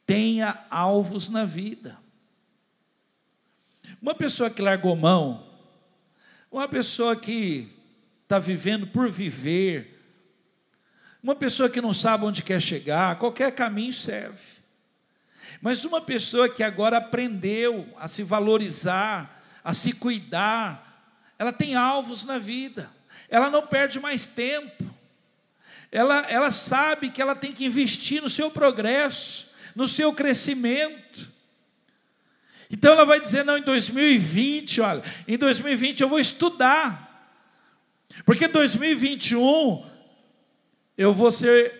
[0.05, 1.97] tenha alvos na vida.
[4.01, 5.45] Uma pessoa que largou mão,
[6.51, 7.69] uma pessoa que
[8.23, 9.99] está vivendo por viver,
[11.21, 14.62] uma pessoa que não sabe onde quer chegar, qualquer caminho serve.
[15.61, 20.93] Mas uma pessoa que agora aprendeu a se valorizar, a se cuidar,
[21.37, 22.91] ela tem alvos na vida,
[23.29, 24.83] ela não perde mais tempo,
[25.91, 31.31] ela, ela sabe que ela tem que investir no seu progresso, no seu crescimento.
[32.69, 37.37] Então ela vai dizer: não, em 2020, olha, em 2020 eu vou estudar,
[38.25, 39.85] porque em 2021
[40.97, 41.71] eu vou ser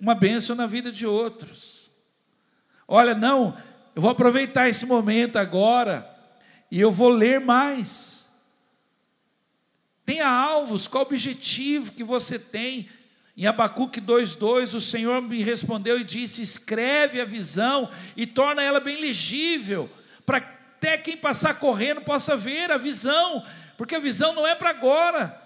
[0.00, 1.75] uma bênção na vida de outros.
[2.88, 3.56] Olha, não,
[3.94, 6.08] eu vou aproveitar esse momento agora
[6.70, 8.26] e eu vou ler mais.
[10.04, 12.88] Tenha alvos, qual o objetivo que você tem?
[13.36, 18.80] Em Abacuque 2,2, o Senhor me respondeu e disse: escreve a visão e torna ela
[18.80, 19.90] bem legível,
[20.24, 23.44] para até quem passar correndo possa ver a visão,
[23.76, 25.42] porque a visão não é para agora,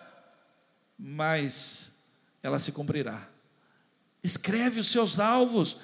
[0.98, 1.92] mas
[2.42, 3.26] ela se cumprirá.
[4.22, 5.78] Escreve os seus alvos,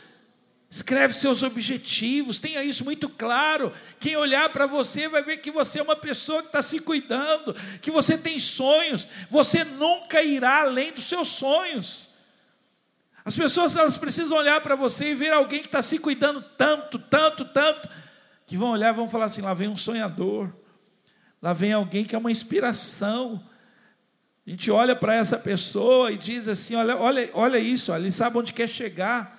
[0.76, 3.72] Escreve seus objetivos, tenha isso muito claro.
[3.98, 7.54] Quem olhar para você vai ver que você é uma pessoa que está se cuidando,
[7.80, 9.08] que você tem sonhos.
[9.30, 12.10] Você nunca irá além dos seus sonhos.
[13.24, 16.98] As pessoas elas precisam olhar para você e ver alguém que está se cuidando tanto,
[16.98, 17.88] tanto, tanto,
[18.46, 20.52] que vão olhar e vão falar assim: lá vem um sonhador,
[21.40, 23.42] lá vem alguém que é uma inspiração.
[24.46, 28.12] A gente olha para essa pessoa e diz assim: olha, olha, olha isso, olha, ele
[28.12, 29.35] sabe onde quer chegar.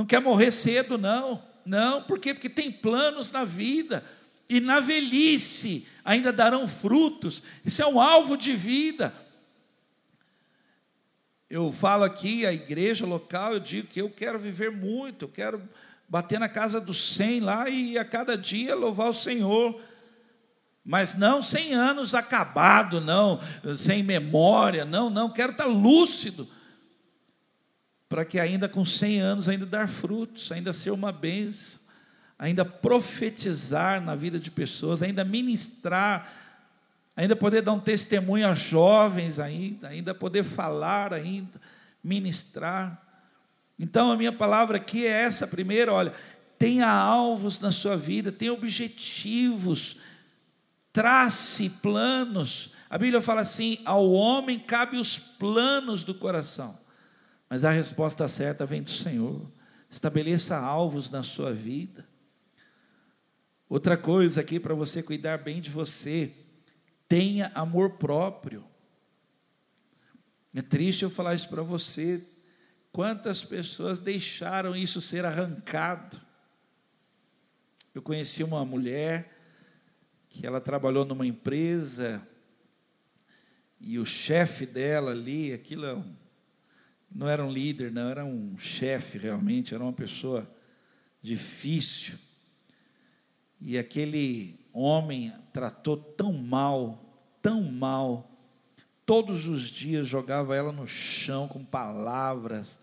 [0.00, 1.42] Não quer morrer cedo, não.
[1.62, 2.32] Não, por quê?
[2.32, 4.02] Porque tem planos na vida.
[4.48, 7.42] E na velhice ainda darão frutos.
[7.66, 9.12] Isso é um alvo de vida.
[11.50, 15.68] Eu falo aqui, a igreja local, eu digo que eu quero viver muito, eu quero
[16.08, 19.78] bater na casa dos 100 lá e a cada dia louvar o Senhor.
[20.82, 23.38] Mas não sem anos acabado, não,
[23.76, 26.48] sem memória, não, não, quero estar lúcido
[28.10, 31.78] para que ainda com 100 anos ainda dar frutos, ainda ser uma benção,
[32.36, 36.28] ainda profetizar na vida de pessoas, ainda ministrar,
[37.16, 41.60] ainda poder dar um testemunho a jovens ainda, ainda poder falar ainda,
[42.02, 43.00] ministrar.
[43.78, 46.12] Então a minha palavra aqui é essa primeira, olha,
[46.58, 49.98] tenha alvos na sua vida, tenha objetivos,
[50.92, 52.72] trace planos.
[52.90, 56.79] A Bíblia fala assim: ao homem cabe os planos do coração.
[57.50, 59.50] Mas a resposta certa vem do Senhor.
[59.90, 62.08] Estabeleça alvos na sua vida.
[63.68, 66.32] Outra coisa aqui para você cuidar bem de você,
[67.08, 68.64] tenha amor próprio.
[70.54, 72.24] É triste eu falar isso para você.
[72.92, 76.20] Quantas pessoas deixaram isso ser arrancado?
[77.92, 79.36] Eu conheci uma mulher
[80.28, 82.24] que ela trabalhou numa empresa
[83.80, 86.19] e o chefe dela ali, aquilo é um
[87.10, 90.48] não era um líder, não, era um chefe realmente, era uma pessoa
[91.20, 92.14] difícil.
[93.60, 97.04] E aquele homem tratou tão mal,
[97.42, 98.30] tão mal,
[99.04, 102.80] todos os dias jogava ela no chão com palavras,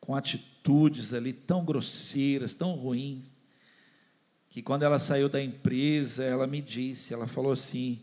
[0.00, 3.32] com atitudes ali tão grosseiras, tão ruins,
[4.48, 8.02] que quando ela saiu da empresa, ela me disse, ela falou assim: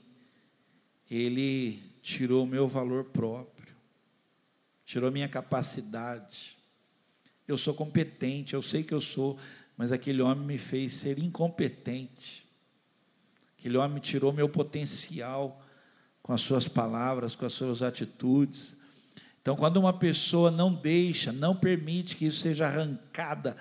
[1.11, 3.56] ele tirou o meu valor próprio
[4.87, 6.57] tirou minha capacidade.
[7.45, 9.37] Eu sou competente, eu sei que eu sou,
[9.75, 12.47] mas aquele homem me fez ser incompetente.
[13.59, 15.61] Aquele homem me tirou meu potencial
[16.23, 18.77] com as suas palavras, com as suas atitudes.
[19.41, 23.57] Então, quando uma pessoa não deixa, não permite que isso seja arrancada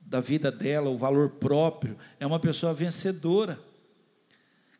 [0.00, 3.60] da vida dela, o valor próprio, é uma pessoa vencedora.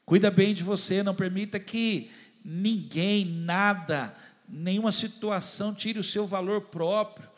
[0.07, 2.11] Cuida bem de você, não permita que
[2.43, 4.15] ninguém, nada,
[4.49, 7.35] nenhuma situação tire o seu valor próprio.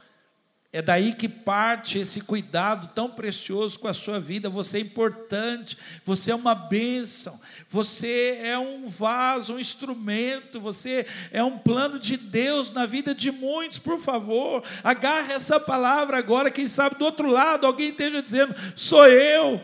[0.77, 4.51] É daí que parte esse cuidado tão precioso com a sua vida.
[4.51, 11.42] Você é importante, você é uma bênção, você é um vaso, um instrumento, você é
[11.42, 13.79] um plano de Deus na vida de muitos.
[13.79, 16.51] Por favor, agarre essa palavra agora.
[16.51, 19.59] Quem sabe do outro lado alguém esteja dizendo: sou eu.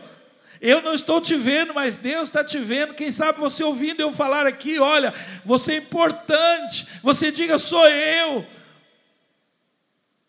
[0.61, 2.93] Eu não estou te vendo, mas Deus está te vendo.
[2.93, 5.13] Quem sabe você ouvindo eu falar aqui, olha,
[5.43, 6.87] você é importante.
[7.01, 8.45] Você diga, sou eu.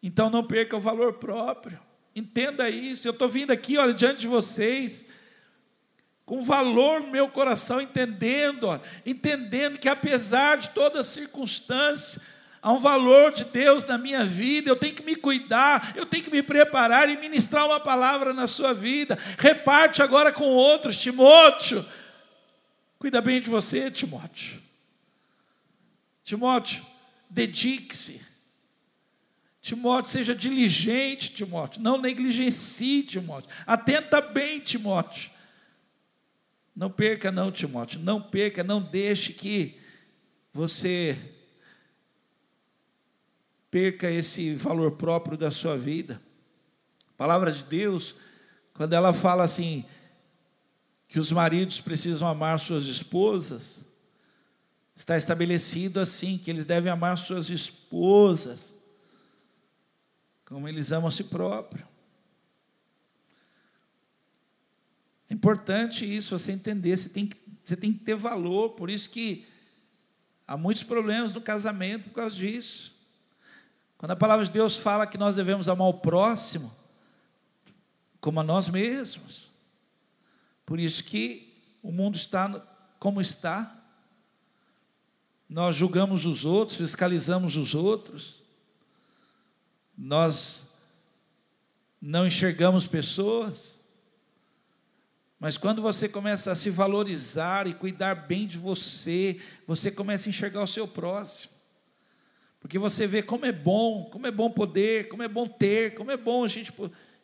[0.02, 1.80] Então não perca o valor próprio.
[2.14, 3.08] Entenda isso.
[3.08, 5.06] Eu estou vindo aqui, olha, diante de vocês,
[6.24, 12.20] com valor no meu coração, entendendo, ó, entendendo que apesar de toda circunstância,
[12.64, 16.24] há um valor de Deus na minha vida, eu tenho que me cuidar, eu tenho
[16.24, 19.18] que me preparar e ministrar uma palavra na sua vida.
[19.38, 21.84] Reparte agora com outros, Timóteo.
[22.98, 24.62] Cuida bem de você, Timóteo.
[26.24, 26.82] Timóteo,
[27.28, 28.24] dedique-se.
[29.60, 31.82] Timóteo, seja diligente, Timóteo.
[31.82, 33.50] Não negligencie, Timóteo.
[33.66, 35.30] Atenta bem, Timóteo.
[36.74, 38.00] Não perca, não, Timóteo.
[38.00, 39.78] Não perca, não deixe que
[40.50, 41.18] você
[43.74, 46.22] perca esse valor próprio da sua vida.
[47.08, 48.14] A palavra de Deus,
[48.72, 49.84] quando ela fala assim,
[51.08, 53.84] que os maridos precisam amar suas esposas,
[54.94, 58.76] está estabelecido assim, que eles devem amar suas esposas,
[60.44, 61.84] como eles amam a si próprio.
[65.28, 67.28] É importante isso, você entender, você tem,
[67.64, 69.44] você tem que ter valor, por isso que
[70.46, 72.93] há muitos problemas no casamento por causa disso.
[74.04, 76.70] Quando a palavra de Deus fala que nós devemos amar o próximo
[78.20, 79.48] como a nós mesmos.
[80.66, 82.50] Por isso que o mundo está
[82.98, 83.74] como está.
[85.48, 88.42] Nós julgamos os outros, fiscalizamos os outros.
[89.96, 90.74] Nós
[91.98, 93.80] não enxergamos pessoas.
[95.40, 100.30] Mas quando você começa a se valorizar e cuidar bem de você, você começa a
[100.30, 101.53] enxergar o seu próximo.
[102.64, 106.10] Porque você vê como é bom, como é bom poder, como é bom ter, como
[106.10, 106.72] é bom a gente.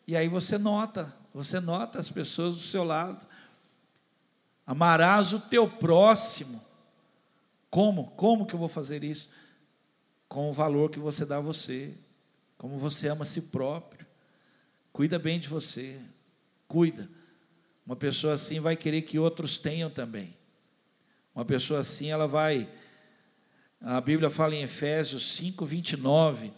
[0.06, 3.26] E aí você nota, você nota as pessoas do seu lado.
[4.66, 6.62] Amarás o teu próximo
[7.70, 8.10] Como?
[8.10, 9.30] Como que eu vou fazer isso?
[10.28, 11.96] Com o valor que você dá a você,
[12.58, 14.06] como você ama a si próprio.
[14.92, 15.98] Cuida bem de você,
[16.68, 17.08] cuida.
[17.86, 20.36] Uma pessoa assim vai querer que outros tenham também.
[21.34, 22.68] Uma pessoa assim, ela vai.
[23.80, 26.52] A Bíblia fala em Efésios 5, 29.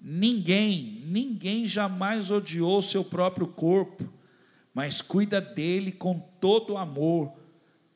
[0.00, 4.08] Ninguém, ninguém jamais odiou o seu próprio corpo,
[4.72, 7.32] mas cuida dele com todo amor,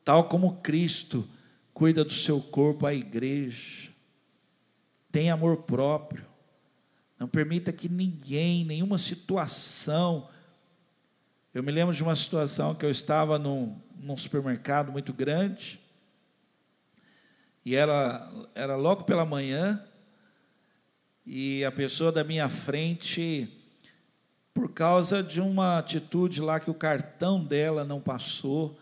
[0.03, 1.27] tal como Cristo
[1.73, 3.89] cuida do seu corpo, a igreja.
[5.11, 6.23] Tem amor próprio.
[7.17, 10.29] Não permita que ninguém, nenhuma situação.
[11.51, 15.80] Eu me lembro de uma situação que eu estava num, num supermercado muito grande,
[17.65, 19.83] e era, era logo pela manhã,
[21.25, 23.47] e a pessoa da minha frente,
[24.53, 28.79] por causa de uma atitude lá que o cartão dela não passou,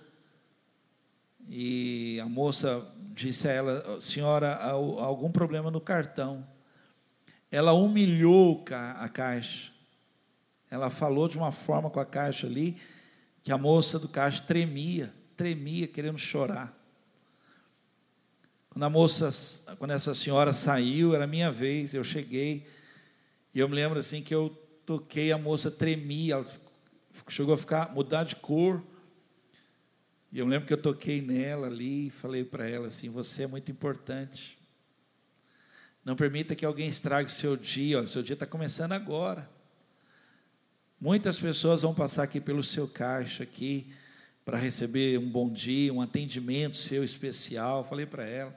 [1.48, 6.48] e a moça disse a ela: Senhora, há algum problema no cartão?
[7.52, 9.72] Ela humilhou a caixa.
[10.70, 12.78] Ela falou de uma forma com a caixa ali
[13.42, 16.79] que a moça do caixa tremia, tremia, querendo chorar.
[18.80, 22.66] Quando a moça, quando essa senhora saiu, era minha vez, eu cheguei,
[23.54, 26.46] e eu me lembro assim que eu toquei, a moça tremia, ela
[27.28, 28.82] chegou a ficar, mudar de cor.
[30.32, 33.48] E eu lembro que eu toquei nela ali e falei para ela assim: Você é
[33.48, 34.58] muito importante.
[36.06, 37.98] Não permita que alguém estrague o seu dia.
[37.98, 39.50] Olha, seu dia está começando agora.
[41.02, 43.94] Muitas pessoas vão passar aqui pelo seu caixa aqui
[44.50, 47.84] para receber um bom dia, um atendimento seu especial.
[47.84, 48.56] Falei para ela.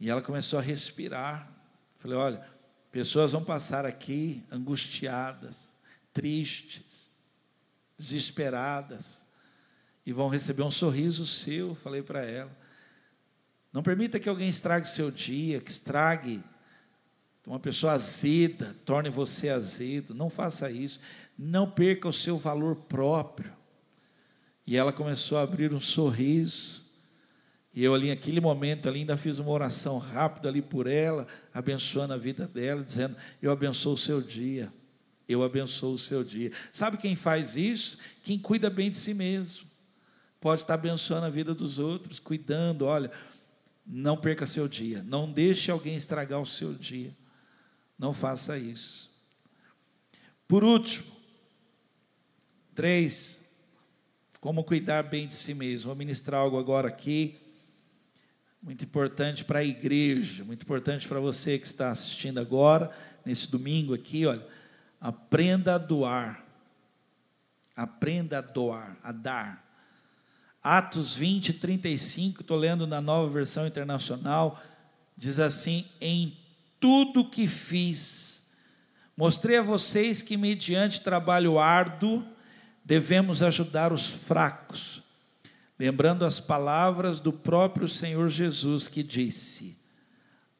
[0.00, 1.48] E ela começou a respirar.
[1.96, 2.44] Falei: Olha,
[2.90, 5.76] pessoas vão passar aqui angustiadas,
[6.12, 7.12] tristes,
[7.96, 9.24] desesperadas
[10.04, 12.50] e vão receber um sorriso seu, falei para ela.
[13.72, 16.42] Não permita que alguém estrague seu dia, que estrague
[17.46, 20.12] uma pessoa azeda, torne você azedo.
[20.12, 20.98] Não faça isso.
[21.38, 23.54] Não perca o seu valor próprio.
[24.66, 26.84] E ela começou a abrir um sorriso.
[27.72, 32.14] E eu ali, naquele momento, ali, ainda fiz uma oração rápida ali por ela, abençoando
[32.14, 34.72] a vida dela, dizendo: Eu abençoo o seu dia.
[35.28, 36.52] Eu abençoo o seu dia.
[36.72, 37.98] Sabe quem faz isso?
[38.22, 39.66] Quem cuida bem de si mesmo
[40.40, 42.82] pode estar abençoando a vida dos outros, cuidando.
[42.86, 43.10] Olha,
[43.84, 47.16] não perca seu dia, não deixe alguém estragar o seu dia.
[47.98, 49.10] Não faça isso.
[50.46, 51.06] Por último,
[52.74, 53.44] três,
[54.40, 55.88] como cuidar bem de si mesmo.
[55.88, 57.38] Vou ministrar algo agora aqui,
[58.62, 62.90] muito importante para a igreja, muito importante para você que está assistindo agora,
[63.24, 64.46] nesse domingo aqui, olha.
[65.00, 66.44] Aprenda a doar.
[67.76, 69.64] Aprenda a doar, a dar.
[70.62, 74.60] Atos 20, 35, estou lendo na nova versão internacional,
[75.16, 76.36] diz assim: Em
[76.80, 78.42] tudo que fiz,
[79.16, 82.26] mostrei a vocês que, mediante trabalho árduo,
[82.86, 85.02] devemos ajudar os fracos,
[85.76, 89.76] lembrando as palavras do próprio Senhor Jesus que disse: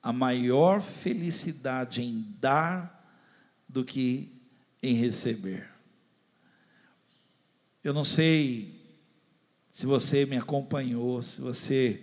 [0.03, 3.09] a maior felicidade em dar
[3.69, 4.33] do que
[4.83, 5.71] em receber.
[7.83, 8.75] Eu não sei
[9.71, 12.03] se você me acompanhou, se você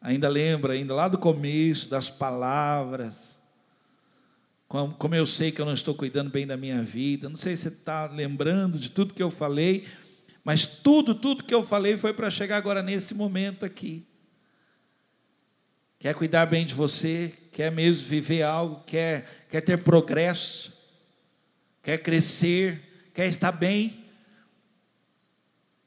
[0.00, 3.39] ainda lembra, ainda lá do começo, das palavras,
[4.70, 7.66] como, eu sei que eu não estou cuidando bem da minha vida, não sei se
[7.66, 9.84] está lembrando de tudo que eu falei,
[10.44, 14.06] mas tudo, tudo que eu falei foi para chegar agora nesse momento aqui.
[15.98, 20.72] Quer cuidar bem de você, quer mesmo viver algo, quer, quer ter progresso,
[21.82, 24.04] quer crescer, quer estar bem,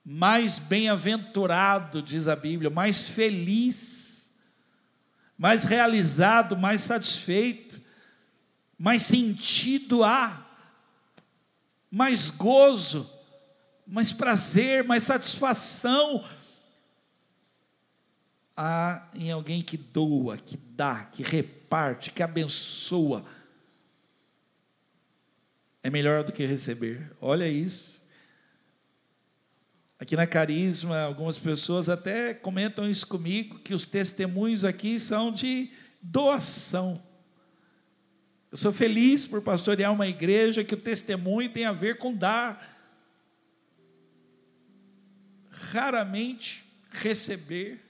[0.03, 4.35] mais bem-aventurado, diz a Bíblia, mais feliz,
[5.37, 7.81] mais realizado, mais satisfeito,
[8.83, 10.45] mais sentido há,
[11.89, 13.09] mais gozo,
[13.87, 16.21] mais prazer, mais satisfação
[18.57, 23.23] há em alguém que doa, que dá, que reparte, que abençoa.
[25.81, 27.09] É melhor do que receber.
[27.21, 28.05] Olha isso.
[29.97, 35.71] Aqui na Carisma, algumas pessoas até comentam isso comigo, que os testemunhos aqui são de
[36.01, 37.12] doação.
[38.53, 42.63] Eu sou feliz por pastorear uma igreja que o testemunho tem a ver com dar.
[45.49, 47.81] Raramente receber.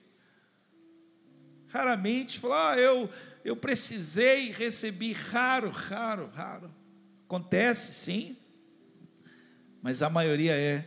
[1.68, 3.09] Raramente falar, ah, eu,
[3.43, 5.11] eu precisei, recebi.
[5.11, 6.74] Raro, raro, raro.
[7.26, 8.38] Acontece, sim.
[9.82, 10.86] Mas a maioria é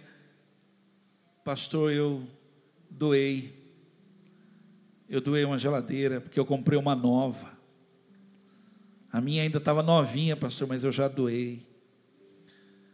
[1.45, 2.27] pastor, eu
[2.89, 3.55] doei.
[5.07, 7.56] Eu doei uma geladeira, porque eu comprei uma nova.
[9.17, 11.67] A minha ainda estava novinha, pastor, mas eu já doei.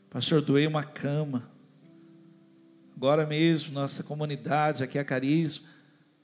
[0.08, 1.50] Pastor, doei uma cama.
[2.94, 5.66] Agora mesmo, nossa comunidade aqui a Carisma,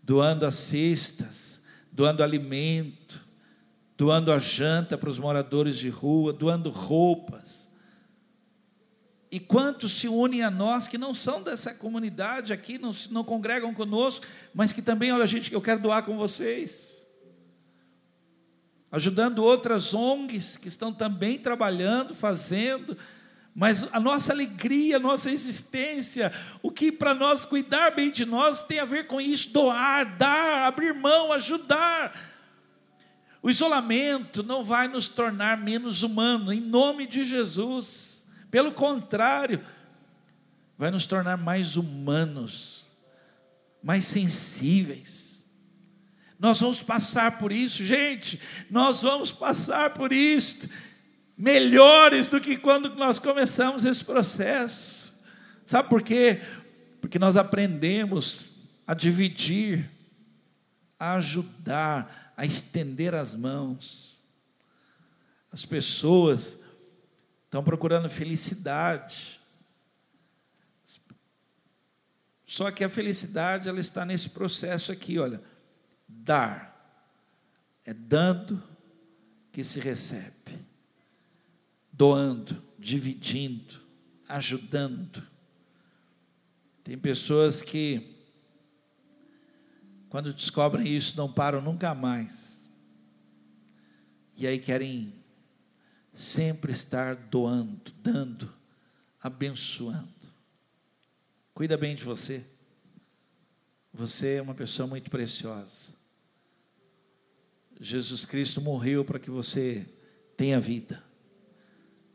[0.00, 3.20] doando as cestas, doando alimento,
[3.96, 7.68] doando a janta para os moradores de rua, doando roupas.
[9.32, 13.74] E quantos se unem a nós que não são dessa comunidade aqui, não, não congregam
[13.74, 14.24] conosco,
[14.54, 16.97] mas que também, olha, gente, eu quero doar com vocês
[18.90, 22.96] ajudando outras ONGs que estão também trabalhando, fazendo,
[23.54, 26.32] mas a nossa alegria, a nossa existência,
[26.62, 30.66] o que para nós cuidar bem de nós tem a ver com isso, doar, dar,
[30.66, 32.16] abrir mão, ajudar.
[33.42, 38.26] O isolamento não vai nos tornar menos humanos, em nome de Jesus.
[38.50, 39.62] Pelo contrário,
[40.76, 42.86] vai nos tornar mais humanos,
[43.82, 45.17] mais sensíveis
[46.38, 50.68] nós vamos passar por isso, gente, nós vamos passar por isso,
[51.36, 55.20] melhores do que quando nós começamos esse processo.
[55.64, 56.40] Sabe por quê?
[57.00, 58.50] Porque nós aprendemos
[58.86, 59.90] a dividir,
[60.98, 64.22] a ajudar, a estender as mãos.
[65.50, 66.60] As pessoas
[67.44, 69.40] estão procurando felicidade.
[72.46, 75.42] Só que a felicidade ela está nesse processo aqui, olha
[76.08, 76.68] dar.
[77.84, 78.62] É dando
[79.52, 80.66] que se recebe.
[81.92, 83.80] Doando, dividindo,
[84.28, 85.22] ajudando.
[86.84, 88.16] Tem pessoas que,
[90.08, 92.66] quando descobrem isso, não param nunca mais.
[94.36, 95.12] E aí querem
[96.14, 98.54] sempre estar doando, dando,
[99.20, 100.08] abençoando.
[101.52, 102.44] Cuida bem de você.
[103.92, 105.97] Você é uma pessoa muito preciosa.
[107.80, 109.86] Jesus Cristo morreu para que você
[110.36, 111.02] tenha vida.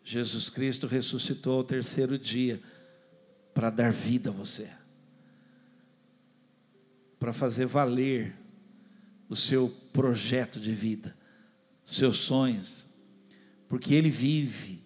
[0.03, 2.61] Jesus Cristo ressuscitou ao terceiro dia
[3.53, 4.70] para dar vida a você,
[7.18, 8.36] para fazer valer
[9.30, 11.16] o seu projeto de vida,
[11.86, 12.86] seus sonhos,
[13.70, 14.84] porque Ele vive,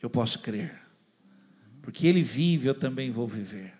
[0.00, 0.80] eu posso crer,
[1.82, 3.74] porque Ele vive, eu também vou viver.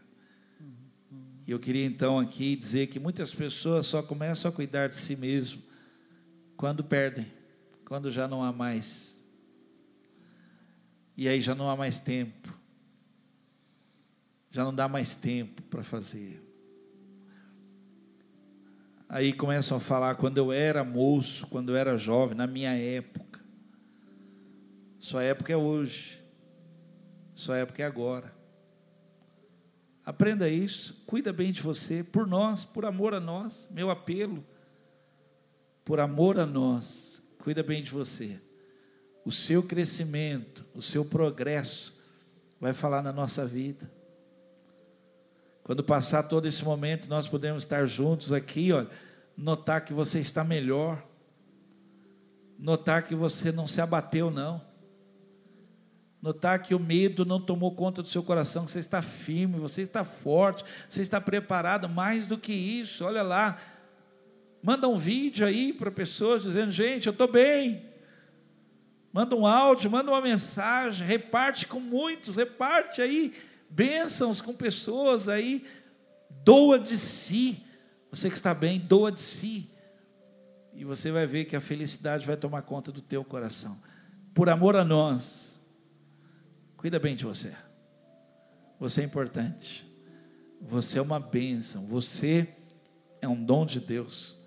[1.46, 5.14] E eu queria então aqui dizer que muitas pessoas só começam a cuidar de si
[5.14, 5.67] mesmo
[6.58, 7.24] quando perdem,
[7.84, 9.16] quando já não há mais.
[11.16, 12.52] E aí já não há mais tempo.
[14.50, 16.42] Já não dá mais tempo para fazer.
[19.08, 23.40] Aí começam a falar quando eu era moço, quando eu era jovem, na minha época.
[24.98, 26.20] Sua época é hoje.
[27.34, 28.34] Sua época é agora.
[30.04, 34.44] Aprenda isso, cuida bem de você, por nós, por amor a nós, meu apelo
[35.88, 38.38] por amor a nós, cuida bem de você.
[39.24, 41.98] O seu crescimento, o seu progresso
[42.60, 43.90] vai falar na nossa vida.
[45.62, 48.84] Quando passar todo esse momento, nós podemos estar juntos aqui, ó,
[49.34, 51.02] notar que você está melhor,
[52.58, 54.60] notar que você não se abateu, não,
[56.20, 59.80] notar que o medo não tomou conta do seu coração, que você está firme, você
[59.80, 63.58] está forte, você está preparado, mais do que isso, olha lá,
[64.62, 67.86] Manda um vídeo aí para pessoas dizendo: gente, eu estou bem.
[69.12, 73.32] Manda um áudio, manda uma mensagem, reparte com muitos, reparte aí
[73.70, 75.66] bênçãos com pessoas aí,
[76.44, 77.62] doa de si.
[78.10, 79.70] Você que está bem, doa de si.
[80.74, 83.78] E você vai ver que a felicidade vai tomar conta do teu coração.
[84.34, 85.58] Por amor a nós,
[86.76, 87.54] cuida bem de você.
[88.78, 89.86] Você é importante.
[90.60, 91.86] Você é uma bênção.
[91.86, 92.48] Você
[93.20, 94.37] é um dom de Deus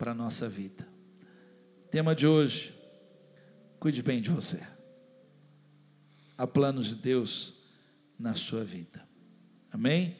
[0.00, 0.88] para a nossa vida.
[1.90, 2.72] Tema de hoje:
[3.78, 4.66] cuide bem de você.
[6.38, 7.58] Há planos de Deus
[8.18, 9.06] na sua vida.
[9.70, 10.16] Amém?